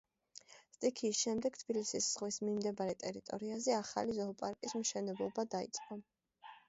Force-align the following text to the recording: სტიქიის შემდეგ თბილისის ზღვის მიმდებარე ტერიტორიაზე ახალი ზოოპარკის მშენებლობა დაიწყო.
სტიქიის 0.75 1.19
შემდეგ 1.25 1.59
თბილისის 1.63 2.07
ზღვის 2.07 2.39
მიმდებარე 2.47 2.95
ტერიტორიაზე 3.03 3.77
ახალი 3.83 4.19
ზოოპარკის 4.21 4.75
მშენებლობა 4.81 5.47
დაიწყო. 5.59 6.01